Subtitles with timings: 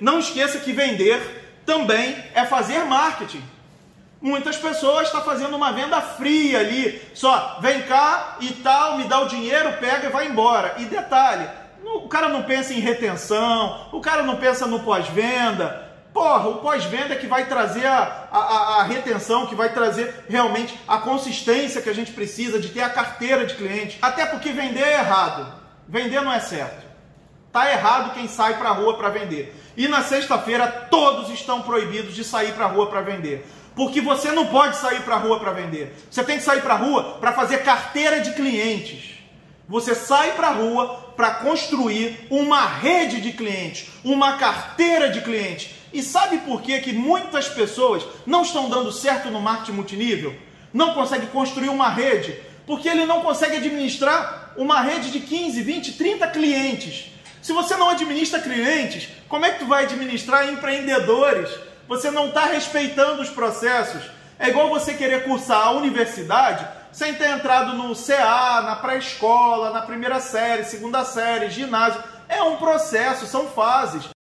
[0.00, 3.42] Não esqueça que vender também é fazer marketing.
[4.20, 9.20] Muitas pessoas estão fazendo uma venda fria ali, só vem cá e tal, me dá
[9.20, 10.74] o dinheiro, pega e vai embora.
[10.78, 11.46] E detalhe,
[11.84, 15.84] o cara não pensa em retenção, o cara não pensa no pós-venda.
[16.14, 20.78] Porra, o pós-venda é que vai trazer a, a, a, retenção, que vai trazer realmente
[20.88, 23.98] a consistência que a gente precisa de ter a carteira de cliente.
[24.00, 25.52] Até porque vender é errado.
[25.86, 26.85] Vender não é certo.
[27.56, 29.56] Tá errado quem sai para a rua para vender.
[29.78, 33.46] E na sexta-feira todos estão proibidos de sair para a rua para vender.
[33.74, 35.96] Porque você não pode sair para a rua para vender.
[36.10, 39.14] Você tem que sair para a rua para fazer carteira de clientes.
[39.66, 45.70] Você sai para a rua para construir uma rede de clientes, uma carteira de clientes.
[45.94, 50.36] E sabe por que, que muitas pessoas não estão dando certo no marketing multinível?
[50.74, 52.38] Não conseguem construir uma rede?
[52.66, 57.15] Porque ele não consegue administrar uma rede de 15, 20, 30 clientes.
[57.46, 61.48] Se você não administra clientes, como é que tu vai administrar empreendedores?
[61.86, 64.02] Você não está respeitando os processos.
[64.36, 69.82] É igual você querer cursar a universidade sem ter entrado no CA, na pré-escola, na
[69.82, 72.02] primeira série, segunda série, ginásio.
[72.28, 74.15] É um processo, são fases.